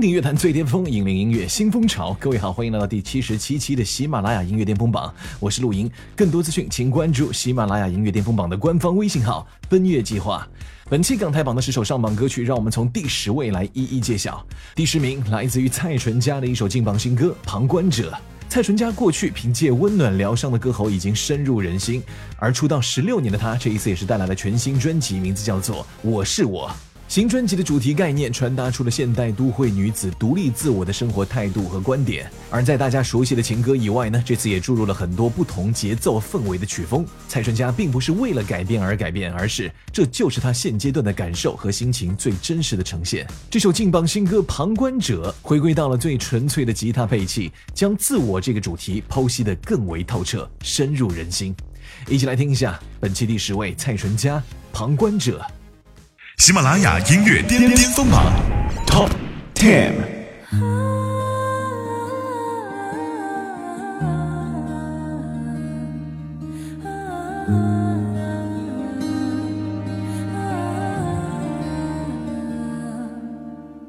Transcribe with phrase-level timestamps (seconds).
[0.00, 2.16] 顶乐坛最巅峰，引领音乐新风潮。
[2.18, 5.90] 各位好，欢迎来到第七十七期的喜马拉雅音乐巅峰榜，我是陆莹。
[6.16, 10.48] 更多资讯，请关注喜马拉雅音乐巅峰榜的官方微信号“奔月计划”。
[10.88, 14.42] 本期港台榜的十首上榜歌曲，让我们从第十位来一一揭晓。
[14.74, 18.10] 第十名来自于蔡淳佳的一首劲榜新歌《旁观者》。
[18.48, 22.02] 蔡淳佳过去凭借温暖疗伤的歌喉已经深入人心，
[22.36, 26.68] 而出道十六年的她，这一次也是带来了全新专辑，名字叫做《我是我》。
[27.10, 32.30] 新专辑的主题概念传达出了现代都会女子独立自我的生活态度和观点。
[32.48, 37.04] 而在大家熟悉的情歌以外呢，这次也注入了很多不同节奏氛围的曲风。
[37.26, 43.26] 蔡淳佳并不是为了改变而改变，而是这就是她现阶段的感受和心情最真实的呈现。
[43.50, 51.52] 这首劲爆新歌《旁观者》回归到了最纯粹的吉他配器，将自我这个主题剖析得更为透彻，深入人心。
[52.06, 54.38] 一起来听一下本期第十位蔡淳佳
[54.72, 55.44] 《旁观者》。
[56.40, 58.32] 喜马拉雅音乐巅巅峰榜
[58.86, 59.10] Top
[59.54, 59.92] Ten。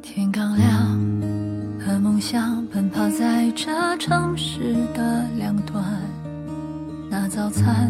[0.02, 1.00] 天刚亮，
[1.80, 5.82] 和梦想奔跑在这城市的两端，
[7.10, 7.90] 拿早餐。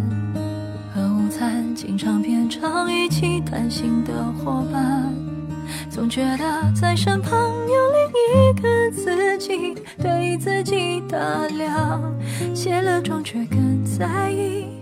[1.31, 5.15] 餐经常变成一起谈心的伙伴，
[5.89, 7.31] 总觉得在身旁
[7.67, 12.03] 有另一个自己，对自己打量，
[12.53, 14.80] 卸了妆却更在意。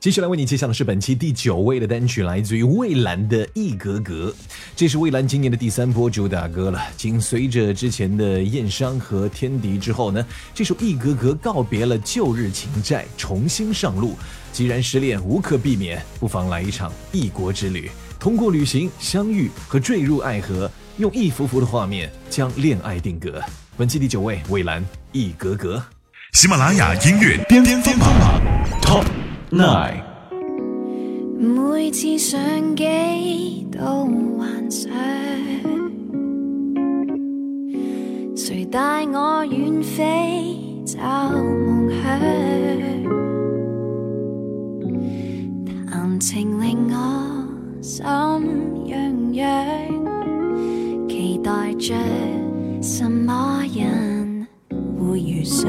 [0.00, 4.34] 接下来为你揭晓的是本期第九位的单曲，来自于蔚蓝的《一格格》。
[4.74, 6.80] 这是蔚蓝今年的第三波主打歌了。
[6.96, 14.16] 紧随着之前的《燕伤》和《天敌》之后呢，这首《一格格》告别了旧日情债，重新上路。
[14.54, 17.90] 既然失恋无可避免，不妨来一场异国之旅。
[18.18, 23.38] 通过旅行、相遇和坠入爱河，用一幅幅的画面将恋爱定格。
[23.76, 24.82] 本期第九位，蔚蓝
[25.12, 25.76] 《一格格》。
[26.32, 28.40] 喜马拉雅音乐巅巅峰榜
[28.80, 29.04] Top
[29.52, 30.04] Nine。
[31.36, 32.38] 每次上
[32.76, 34.06] 機都
[34.38, 34.92] 幻想，
[38.36, 42.20] 誰帶我遠飛找夢想？
[45.66, 47.44] 談情令我
[47.82, 48.06] 心
[48.86, 51.92] 痒痒，期待着
[52.80, 54.46] 什麼人
[54.96, 55.68] 會遇上？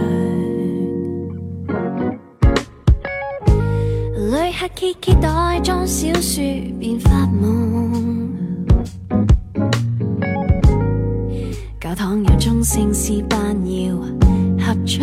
[4.61, 6.43] 旅客揭揭袋裝小說
[6.79, 8.29] 便發夢，
[11.79, 13.95] 教堂有钟声是扮要
[14.63, 14.99] 合唱，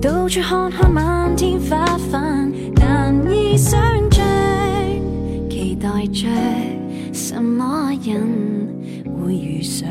[0.00, 2.50] 到處看看漫天花瓣，
[2.80, 3.78] 難以想
[4.10, 4.24] 像，
[5.50, 6.26] 期待着
[7.12, 8.26] 什麼人
[9.22, 9.86] 會遇上。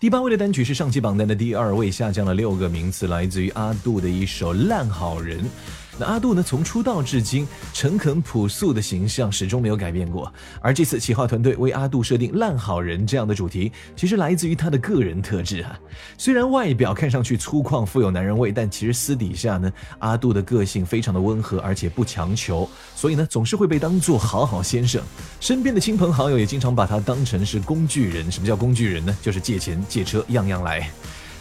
[0.00, 5.38] 第八位的单曲是上期榜单的第二位，下降了六个名次，来自于阿杜的一首《烂好人》。
[6.00, 10.32] 那阿杜呢，从出道至今，诚恳朴素的形象始终没有改变过。
[10.62, 15.78] 而这次企划团队为阿杜设定“烂好人”这样的主题，其实来自于他的个人特质啊。
[16.16, 22.66] 虽然外表看上去粗犷富有男人味，但其实私底下呢，阿杜的个性非常的温和，而且不强求，
[22.96, 25.02] 所以呢，总是会被当做好好先生。
[25.38, 28.32] 身边的亲朋好友也经常把他当成是工具人。
[28.32, 29.14] 什么叫工具人呢？
[29.20, 30.90] 就是借钱、借车，样样来。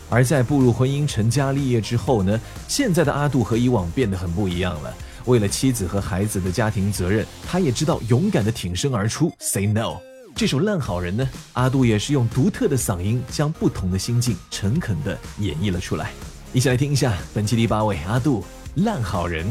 [0.09, 4.93] 而在步入婚姻、成家立业之后呢，现在的阿杜和以往变得很不一样了。
[5.25, 9.97] 为了妻子和孩子的家庭责任，他也知道勇敢的挺身而出，say no。
[10.35, 16.11] 这首《烂好人》呢，阿杜也是用独特的嗓音，将不同的心境诚恳地演绎了出来。
[16.53, 18.41] 一起来听一下本期第八位阿杜
[18.83, 19.45] 《烂好人》。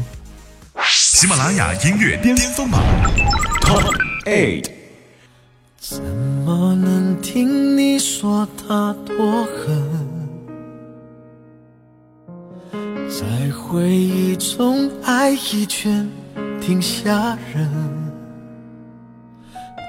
[0.89, 2.81] 喜马拉雅音乐巅峰榜
[3.61, 3.93] Top
[4.25, 4.69] Eight。
[5.79, 10.08] 怎么能听你说他多狠？
[13.19, 16.09] 在回忆中爱一圈，
[16.61, 17.69] 挺吓人。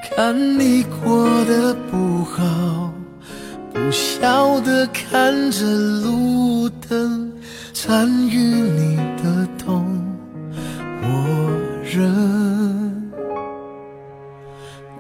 [0.03, 2.93] 看你过得不好，
[3.73, 7.33] 不晓得看着路灯，
[7.73, 9.87] 参与你的痛，
[11.01, 11.53] 我
[11.85, 13.13] 忍。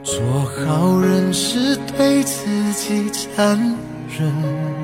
[0.04, 0.22] 做
[0.64, 3.58] 好人是对自己残
[4.08, 4.79] 忍。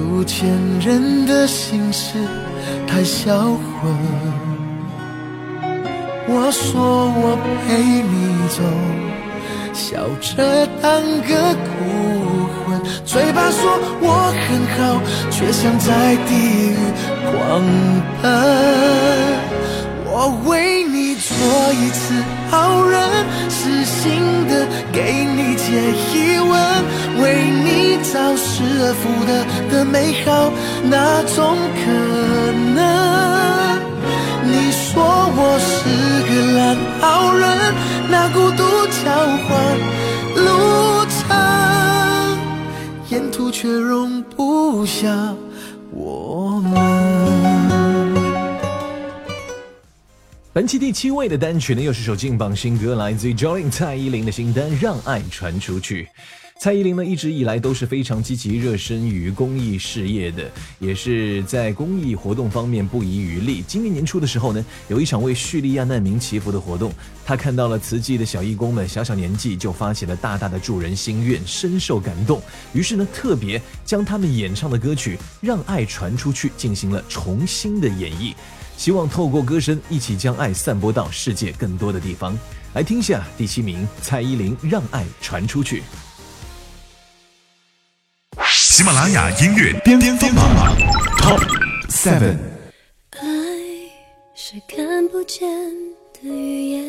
[0.00, 0.48] 不读前
[0.80, 2.16] 人的心事
[2.86, 3.94] 太销魂。
[6.26, 7.36] 我说我
[7.66, 8.62] 陪你走，
[9.74, 11.68] 笑着当个孤
[12.64, 14.78] 魂，嘴巴说我很好，
[15.30, 16.30] 却像在地
[16.70, 16.74] 狱
[17.26, 17.62] 狂
[18.22, 18.24] 奔。
[20.12, 20.14] 我
[20.46, 21.28] 为你做
[21.74, 22.00] 一次
[22.50, 22.98] 好人，
[23.48, 24.10] 死心
[24.48, 25.68] 的给你解
[26.12, 26.50] 疑问，
[27.22, 27.59] 为你
[28.10, 30.50] 你找失而复得的美好，
[30.82, 31.86] 那种可
[32.74, 33.78] 能？
[34.42, 34.98] 你说
[35.36, 35.78] 我是
[36.26, 37.46] 个烂好人，
[38.10, 39.06] 那孤独交
[39.46, 39.48] 换
[40.34, 41.30] 路程，
[43.10, 45.32] 沿途却容不下
[45.92, 46.74] 我们。
[50.52, 56.02] 本期第七位的单曲呢，又是首劲榜新歌，来自于 Jolin 蔡依林的新单《让爱传出去》。
[56.60, 60.46] 蔡依林呢，一直以来都是非常积极热身于公益事业的，
[60.78, 63.64] 也是在公益活动方面不遗余力。
[63.66, 66.92] 今年年初的时候呢，有一场为叙利亚难民祈福的活动，
[67.24, 72.42] 她看到了慈济的小义工们小小年纪就发起了大大的助人心愿，深受感动。
[72.74, 78.34] 于是呢，特别将他们演唱的歌曲《让爱传出去》进行了重新的演绎。
[78.76, 82.38] 希望透过歌声一起将爱散播到世界更多的地方。
[82.74, 85.78] 来听下第七名，蔡依林《让爱传出去》。
[88.80, 90.74] 喜马拉雅音乐巅峰榜
[91.18, 91.38] Top
[91.90, 92.34] Seven。
[93.10, 93.20] 爱
[94.34, 95.46] 是看不见
[96.14, 96.84] 的语言，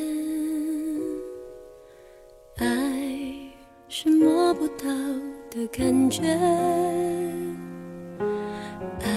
[2.60, 2.66] 爱
[3.90, 4.86] 是摸不到
[5.50, 6.22] 的感觉，
[9.04, 9.12] 爱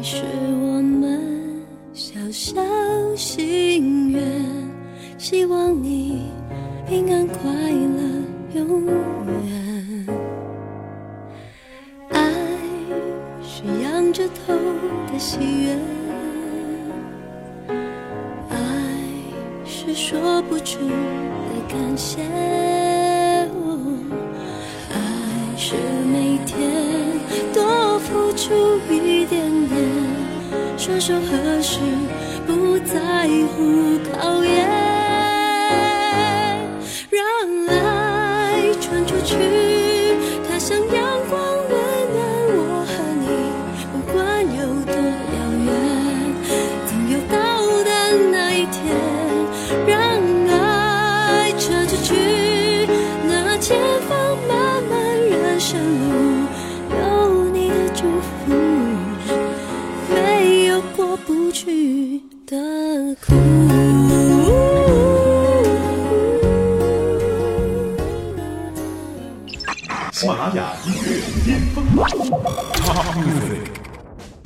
[0.00, 0.22] 是
[0.60, 1.60] 我们。
[1.92, 2.62] 小小
[3.16, 4.22] 心愿，
[5.18, 6.30] 希望你
[6.88, 8.00] 平安快乐
[8.54, 9.61] 永远。
[14.12, 14.52] 着头
[15.10, 15.74] 的喜悦，
[18.50, 18.56] 爱
[19.64, 20.92] 是说不出的
[21.66, 22.20] 感谢，
[24.90, 24.96] 爱
[25.56, 25.74] 是
[26.12, 26.70] 每天
[27.54, 29.80] 多付出一点点。
[30.76, 31.78] 双手合十，
[32.46, 33.26] 不在
[33.56, 34.68] 乎考验，
[37.08, 37.22] 让
[37.68, 39.36] 爱传出去，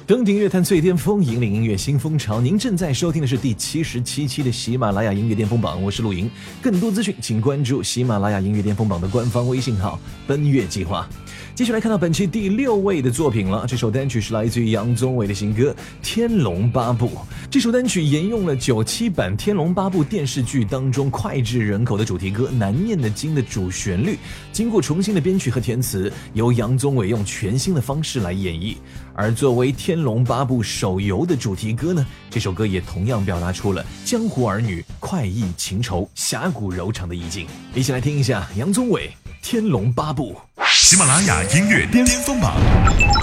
[0.07, 2.41] 登顶乐坛最巅峰，引领音乐新风潮。
[2.41, 6.31] 您正在收听的是第七十七期的喜马拉雅音乐巅峰榜，我是陆莹。
[6.63, 11.09] 更多资讯，请关注喜马拉雅音乐巅峰榜的官方微信号“奔月计划”。
[11.57, 13.65] 继续来看到本期第六位的作品了。
[13.67, 15.73] 这首单曲是来自于杨宗纬的新歌
[16.03, 17.09] 《天龙八部》。
[17.51, 24.19] 这首单曲沿用了九七版《天龙八部》电视剧当中脍炙人口的主题歌《难念的经》的主旋律，
[24.53, 28.77] 经过重新的编曲和填词，由杨宗纬用全新的方式来演绎。
[29.15, 37.47] 而作为《天龙八部》手游的主题歌呢，这首歌也同样表达出了江湖儿女快意情仇、侠骨柔肠的意境。
[37.75, 39.11] 一起来听一下杨宗纬
[39.43, 40.35] 《天龙八部》。
[40.69, 42.57] 喜马拉雅音乐巅峰榜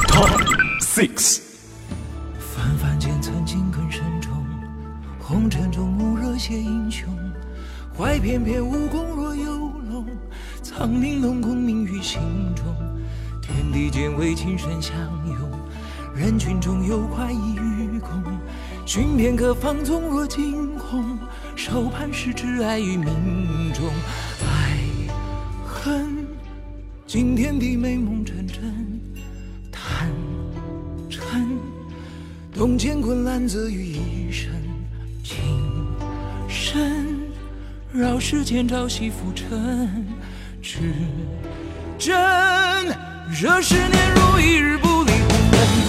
[0.08, 0.30] Top
[0.82, 1.40] Six。
[2.38, 4.32] 凡凡间曾经更深重，
[5.20, 7.08] 红尘中无热血英雄，
[7.98, 10.06] 怀翩翩武功若游龙，
[10.62, 12.20] 苍岭龙空鸣于心
[12.56, 12.66] 中。
[13.42, 15.23] 天地间为情深相拥，
[16.16, 18.24] 人群中有快意与共，
[18.86, 21.18] 寻片刻放纵若惊鸿，
[21.56, 23.86] 手盼是挚爱于命中，
[24.46, 24.78] 爱
[25.66, 26.28] 恨。
[27.08, 29.02] 惊天地美梦成真，
[29.72, 30.10] 贪
[31.10, 31.20] 嗔
[32.54, 34.52] 动乾坤难择于一身，
[35.24, 35.44] 情
[36.48, 37.20] 深
[37.92, 40.06] 绕世间朝夕浮沉，
[40.62, 40.94] 至
[41.98, 42.16] 真
[43.40, 44.93] 这十年如一日不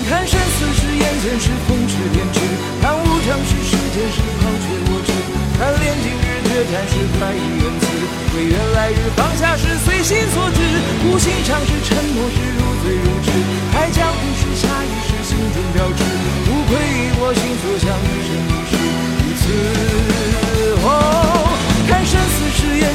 [0.08, 2.38] 看生死时眼前是风驰电掣，
[2.82, 5.10] 看无常时世间是抛却我执，
[5.58, 7.86] 看炼金日决战时快意仁慈。
[8.34, 10.58] 唯愿来日放下时随心所至，
[11.06, 13.30] 无心尝试沉默时如醉如痴，
[13.72, 16.02] 开江湖时下意识心中标志，
[16.50, 18.72] 无愧于我心所向，一生一世
[19.18, 20.03] 如此。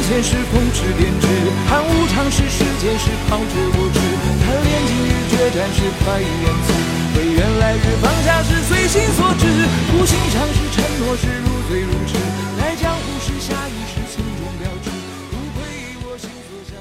[0.10, 1.30] 前是风驰电掣，
[1.70, 2.42] 看无常时
[2.82, 4.00] 间是抛之不知。
[4.42, 6.74] 贪恋今日决战是快意恩赐，
[7.16, 9.46] 唯愿来日放下是随心所至。
[9.94, 12.18] 无心尝试承诺是如醉如痴，
[12.58, 14.90] 来江湖是下意识心中标志。
[15.30, 15.62] 不愧
[16.02, 16.74] 我心所向，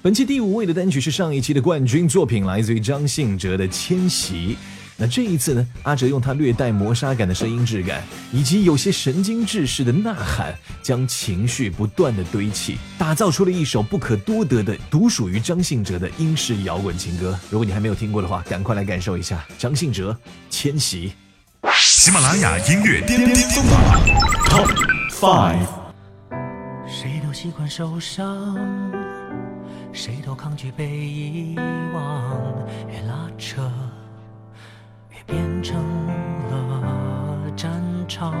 [0.00, 4.54] 本期第五位的单曲是上一期的冠军作品，来自于张信哲的《迁徙》。
[5.00, 17.38] 那这一次呢，阿哲用他略带磨砂感的声音质感，以及有些神经质式的呐喊，将情绪不断的堆砌，打造出了一首不可多得的独属于张信哲的英式摇滚情歌。
[17.48, 20.12] 如果你还没有听过的话，赶快来感受一下张信哲
[20.50, 21.14] 《迁徙》。
[21.74, 23.80] 喜马拉雅音乐巅巅峰榜
[24.48, 24.68] Top
[25.10, 25.66] Five。
[26.86, 28.58] 谁都习惯受伤，
[29.94, 31.56] 谁都抗拒被遗
[31.94, 32.36] 忘，
[32.90, 33.89] 越拉扯越
[35.26, 35.76] 变成
[36.50, 37.70] 了战
[38.08, 38.34] 场，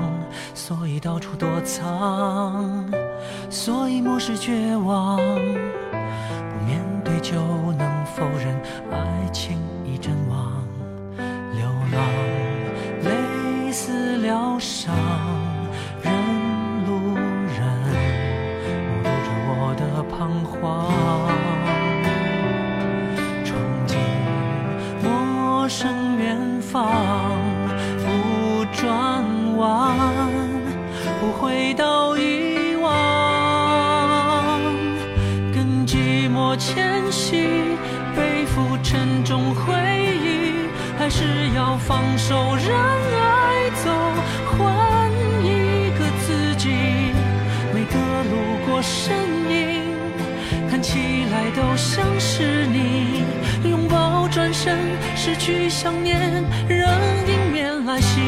[0.54, 2.84] 所以到处躲藏，
[3.48, 7.40] 所以漠视绝望，不面对就
[7.72, 8.54] 能否认
[8.90, 10.62] 爱情已阵亡，
[11.16, 12.00] 流浪
[13.02, 14.94] 累死疗伤，
[16.02, 16.12] 人
[16.86, 17.60] 路人。
[19.02, 20.60] 目睹着我的彷徨，
[26.72, 27.36] 方，
[27.98, 29.24] 不转
[29.56, 29.96] 弯，
[31.20, 34.60] 不回到遗忘，
[35.52, 37.76] 跟寂寞迁徙，
[38.14, 39.74] 背负沉重回
[40.22, 41.24] 忆，还是
[41.56, 42.78] 要放手让
[43.18, 43.90] 爱走，
[44.56, 45.10] 换
[45.42, 46.68] 一个自己。
[47.74, 47.96] 每个
[48.30, 49.16] 路过身
[49.50, 49.82] 影，
[50.70, 53.24] 看起来都像是你。
[53.68, 54.78] 拥抱转身，
[55.30, 56.18] 失去想念，
[56.68, 58.20] 让迎面来袭。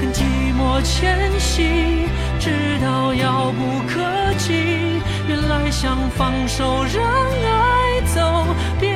[0.00, 0.22] 跟寂
[0.56, 2.06] 寞迁徙，
[2.38, 4.00] 直到遥不可
[4.38, 5.02] 及。
[5.26, 8.46] 原来想放手让爱走，
[8.78, 8.94] 别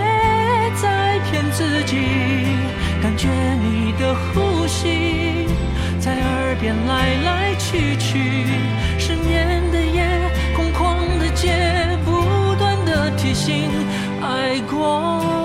[0.81, 1.97] 再骗自己。
[3.02, 3.26] 感觉
[3.61, 5.49] 你的呼吸
[5.99, 8.47] 在耳边来来去去，
[9.00, 10.07] 失眠的夜，
[10.54, 13.69] 空旷的街，不断的提醒
[14.23, 15.41] 爱过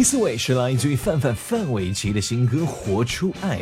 [0.00, 3.58] 第四位是来自于范范范玮琪的新歌《活出爱》。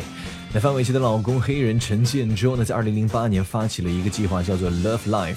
[0.53, 5.35] 那范玮琪的老公黑人陈建州呢，在二零零八年发起了一个计划，叫做 Love Life，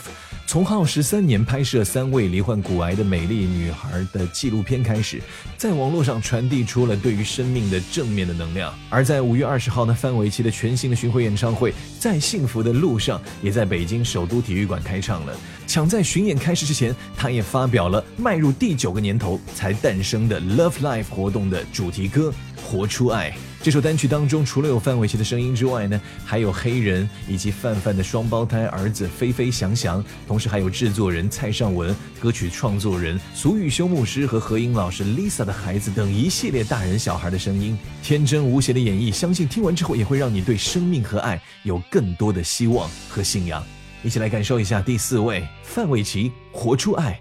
[0.53, 5.19] 从耗时三年拍摄三位罹患骨癌的美丽女孩的纪录片开始，
[5.57, 8.71] 在网络上传递出了对于生命的正面的能量。
[8.91, 15.35] 而在五月二十号呢，范玮琪的全新的巡回演唱会《在幸福的路上》也在北京首都体育馆开唱了。
[15.67, 22.31] 抢在巡演开始之前，他也发表了迈入第九个年头才诞生的 Love Life 活动的主题歌
[22.61, 23.31] 《活出爱》。
[23.63, 43.63] 这首单曲当中，除了有范玮琪的声音之外呢，还有黑人以及范范的双胞胎儿子飞飞翔翔，同时还有制作人蔡尚文、歌曲创作人俗语修牧师和何英老师 Lisa 的孩子等一系列大人小孩的声音，天真无邪的演绎，相信听完之后也会让你对生命和爱有更多的希望和信仰。
[44.03, 47.21] 一起来感受一下第四位范玮琪《活出爱》。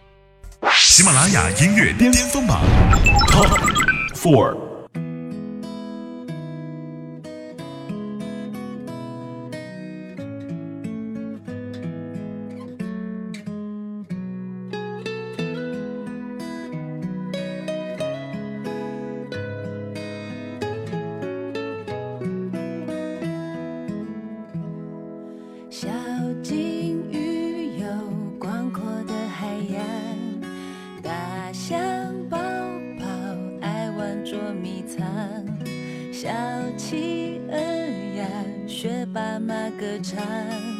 [0.76, 2.64] 喜马拉雅音乐巅峰榜
[3.28, 3.60] Top
[4.16, 4.61] Four。
[39.82, 40.71] 歌唱。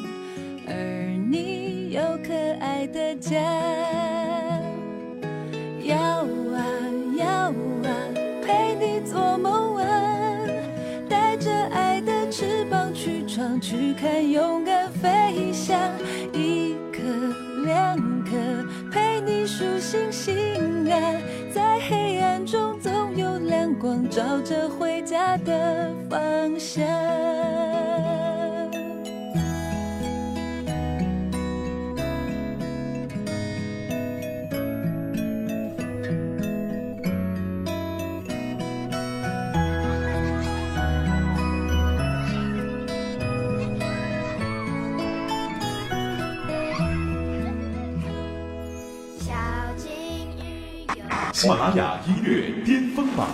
[51.42, 53.28] 喜马拉雅音乐巅峰榜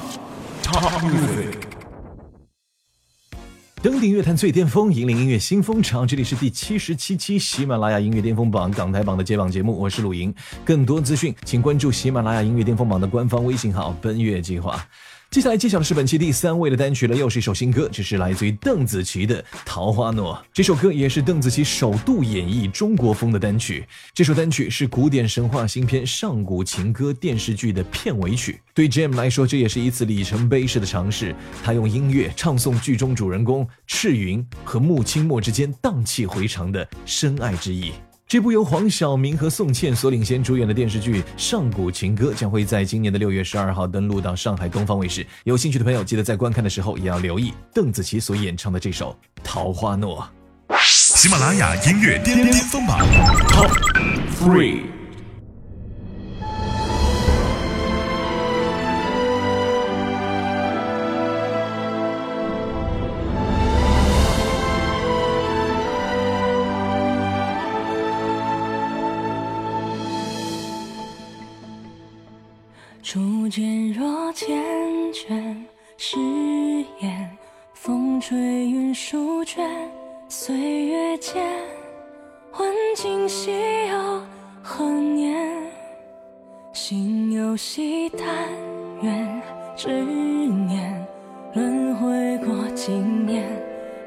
[0.63, 1.57] Top Music。
[3.81, 6.05] 登顶乐坛最巅峰，引领音乐新风潮。
[6.05, 10.33] 这里是第七十七期喜马拉雅音乐巅峰榜港台榜的揭榜节目，我是鲁莹。
[10.63, 14.81] 更多资讯，请关注喜马拉雅音乐巅峰榜的官方微信号“奔月计划”。
[15.29, 20.33] 接下来揭晓的是本期第三位的单曲了，又是一首新歌，这是来自于邓紫棋的《桃花诺》。
[20.53, 23.85] 这首歌也是邓紫棋首度演绎中国风的单曲。
[24.13, 28.61] 这首单曲是古典神话新片《上古情歌》电视剧的片尾曲。
[28.73, 31.35] 对 Jam 来说，这也是一次里程碑式的尝试。
[31.61, 37.91] 他用音乐唱诵剧中主人公赤云和穆清墨之间荡气回肠的深爱之意。
[38.27, 45.25] 这部由黄晓明和宋茜所领衔主演的电视剧《上古情歌》将会在今年的六月十二号登陆到上海东方卫视。
[45.45, 50.27] 有兴趣的朋友，记得在观看的时候也要留意邓紫棋所演唱的这首《桃花诺》。
[50.77, 52.99] 喜马拉雅音乐巅巅峰榜
[53.47, 53.71] Top
[54.37, 54.96] Three。
[73.47, 74.45] 初见若缱
[75.13, 75.55] 绻，
[75.95, 76.19] 誓
[76.99, 77.29] 言
[77.73, 79.65] 风吹云舒卷，
[80.27, 81.41] 岁月间，
[82.59, 83.53] 问今夕
[83.87, 84.21] 又
[84.61, 85.47] 何年？
[86.73, 88.27] 心有惜，但
[89.01, 89.41] 愿
[89.77, 91.07] 执念
[91.53, 93.47] 轮回过经年，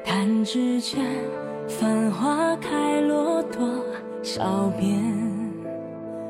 [0.05, 1.03] 弹指间，
[1.67, 3.83] 繁花开落多
[4.21, 5.01] 少遍？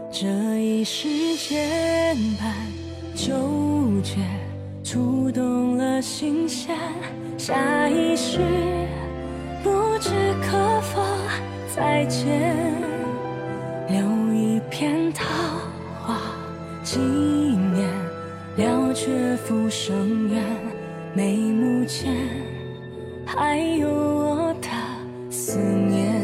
[0.09, 0.27] 这
[0.61, 2.53] 一世牵绊
[3.23, 4.15] 纠结，
[4.83, 6.75] 触动了心弦。
[7.37, 8.39] 下一世
[9.63, 10.09] 不知
[10.41, 11.03] 可否
[11.75, 12.73] 再见，
[13.89, 15.23] 留一片桃
[16.03, 16.17] 花
[16.81, 17.87] 纪念，
[18.57, 20.43] 了却浮生缘。
[21.13, 22.11] 眉目间
[23.23, 24.67] 还有我的
[25.29, 26.20] 思念，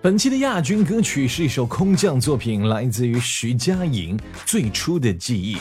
[0.00, 5.56] 本期的亚军歌曲是一首空降作品，来自于徐佳莹《最初的记忆》。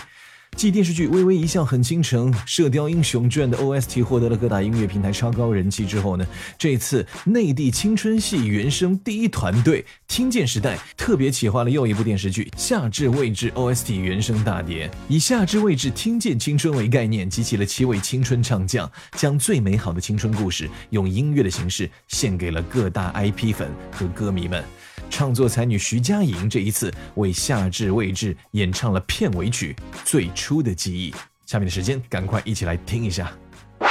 [0.57, 6.25] 继电视剧《微微一笑很倾城》《射雕英雄传》的 OST 获得了各大音乐平台超高人气之后呢，
[6.57, 24.63] 这次内地青春系原声第一团队听见时代特别企划了又一部电视剧《夏至未至》OST 原声大碟，以“夏至未至，听见青春”为概念，集齐了七位青春唱将，将最美好的青春故事用音乐的形式献给了各大 IP 粉和歌迷们。
[25.09, 31.11] 唱作才女徐佳莹这一次为《夏至未至》演唱了片尾曲《最初的记忆》。
[31.45, 33.31] 下面的时间，赶快一起来听一下。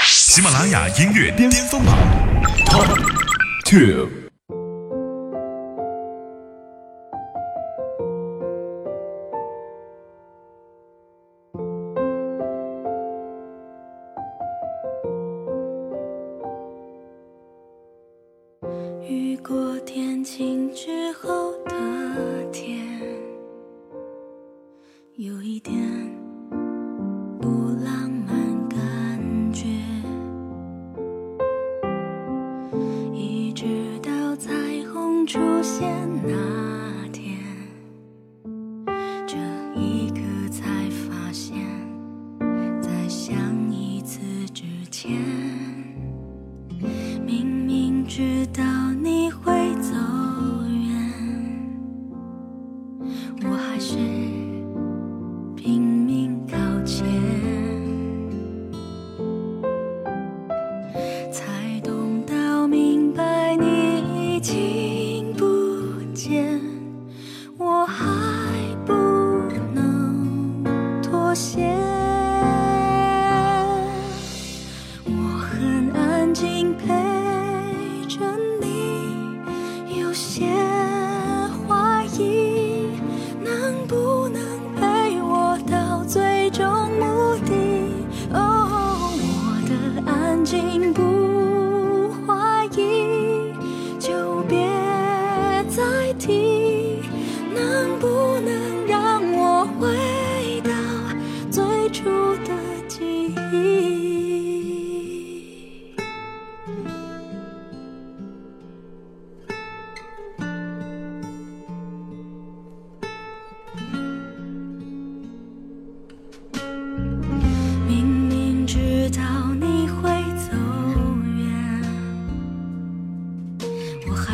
[0.03, 1.97] 喜马拉雅音乐巅峰榜
[2.67, 2.89] Top
[3.65, 4.26] Two。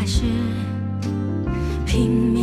[0.02, 0.22] 还是
[1.86, 2.41] 拼命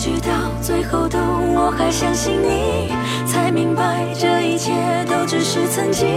[0.00, 0.32] 直到
[0.62, 2.90] 最后的我还相信你，
[3.26, 4.72] 才明白这一切
[5.04, 6.08] 都只是曾经。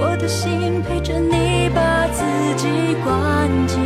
[0.00, 2.24] 我的心陪着你，把自
[2.56, 3.78] 己关紧。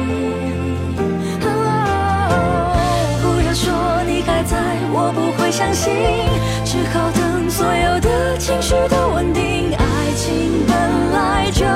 [3.21, 3.75] 不要说
[4.07, 4.57] 你还在，
[4.93, 5.93] 我不会相信，
[6.65, 9.75] 只好等所有的情绪都稳定。
[9.75, 11.67] 爱情本来就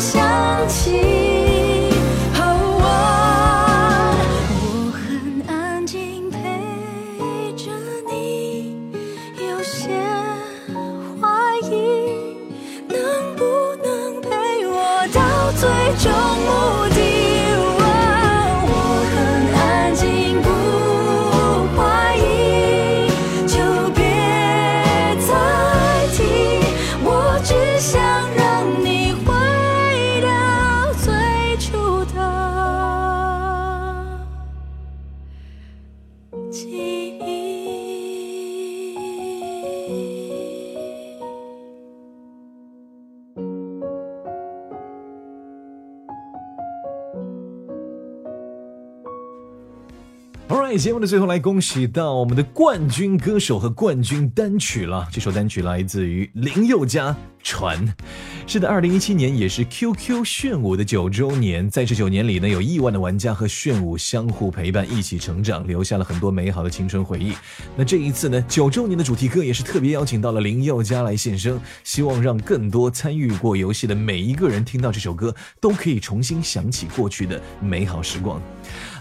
[0.00, 1.45] 像气。
[15.98, 16.45] 终
[50.76, 55.08] 节目的最后来恭喜到我们的冠军歌手和冠军单曲了。
[55.10, 57.10] 这首单曲来自于林宥嘉
[57.42, 57.86] 《船》。
[58.46, 67.32] 是的，二零一七年也是 QQ 炫舞的九周年，在这九年里呢，有亿万的玩家和炫舞相互陪伴，一起成长，留下了很多美好的青春回忆。
[67.74, 78.40] 那这一次呢，九周年的主题歌也是特别邀请到了林宥嘉来献声，希望让更多参与过游戏的每一个人听到这首歌，都可以重新想起过去的美好时光。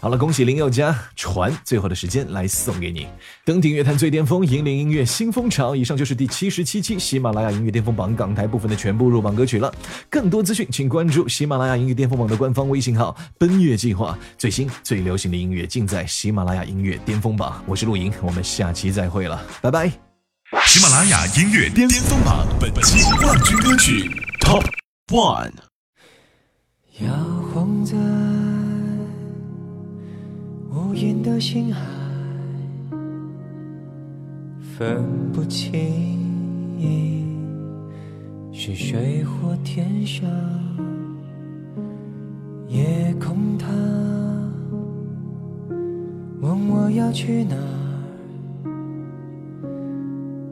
[0.01, 3.07] 好了，恭喜林宥嘉传最后的时间来送给你，
[3.43, 5.75] 登顶乐坛最巅峰，引领音乐新风潮。
[5.75, 9.73] 以上就是第七十七期喜马拉雅音乐巅峰榜港台部分的全部入榜歌曲了。
[10.09, 14.17] 更多资讯，请关注喜马拉雅音乐巅峰榜的官方微信号“奔月计划”。
[14.37, 17.63] 最新最流行的音乐尽在喜马拉雅音乐巅峰榜。
[17.65, 19.91] 我是陆莹，我们下期再会了，拜拜。
[20.65, 24.63] 喜马拉雅音乐巅峰榜本期冠军歌曲 Top
[25.07, 25.51] One。
[26.99, 27.11] 摇
[27.53, 27.95] 晃在
[30.75, 31.79] 无垠的星海，
[34.59, 35.71] 分不清
[38.51, 40.29] 是水或天上。
[42.67, 43.67] 夜空它
[46.41, 47.61] 问我要去哪儿，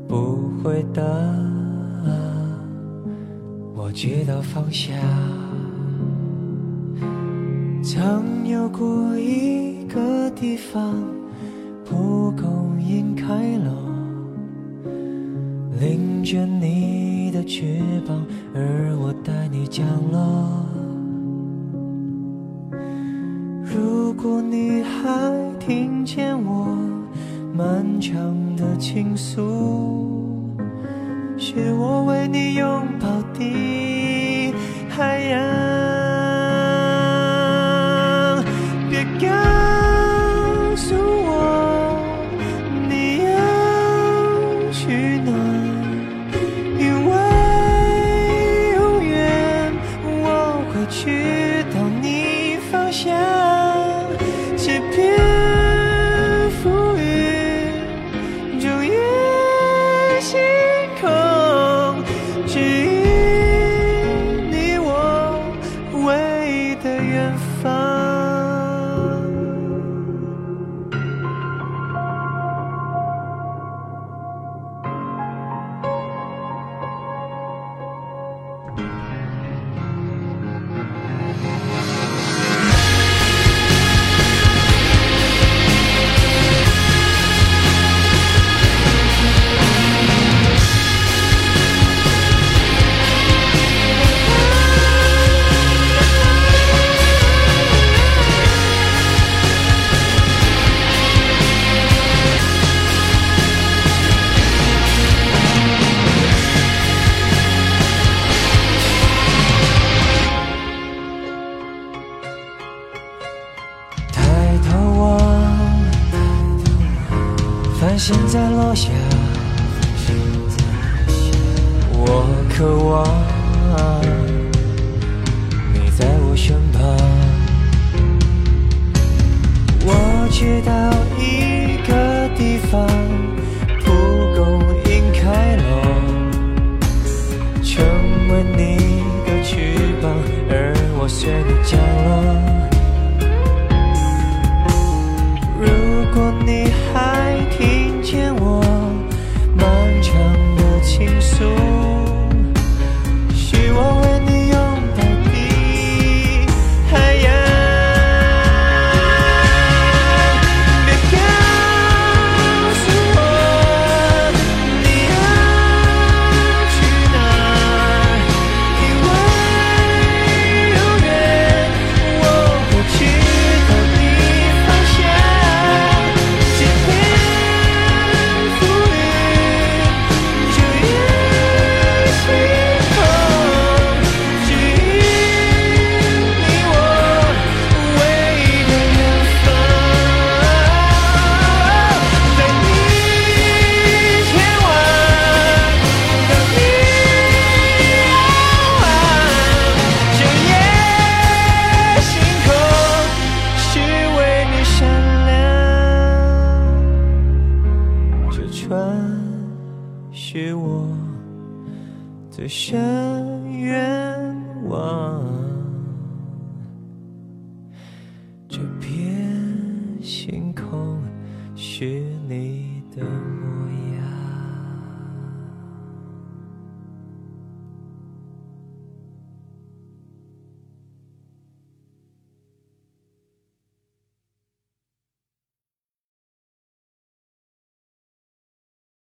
[0.08, 1.04] 不回答，
[3.76, 4.96] 我知道方向。
[7.84, 10.92] 曾有过一个地方，
[11.86, 13.72] 蒲公英开落，
[15.80, 18.26] 淋着你的翅膀，
[18.56, 20.66] 而我带你降落。
[23.64, 26.76] 如果你还听见我
[27.54, 28.16] 漫长
[28.56, 30.50] 的倾诉，
[31.38, 34.54] 是我为你拥抱的
[34.90, 35.53] 海洋。